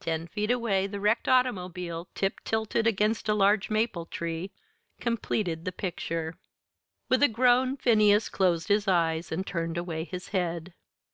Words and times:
Ten 0.00 0.26
feet 0.26 0.50
away 0.50 0.86
the 0.86 1.00
wrecked 1.00 1.26
automobile, 1.26 2.10
tip 2.14 2.44
tilted 2.44 2.86
against 2.86 3.30
a 3.30 3.34
large 3.34 3.70
maple 3.70 4.04
tree, 4.04 4.52
completed 5.00 5.64
the 5.64 5.72
picture. 5.72 6.34
With 7.08 7.22
a 7.22 7.28
groan 7.28 7.78
Phineas 7.78 8.28
closed 8.28 8.68
his 8.68 8.86
eyes 8.86 9.32
and 9.32 9.46
turned 9.46 9.78
away 9.78 10.04
his 10.04 10.28
head. 10.36 10.74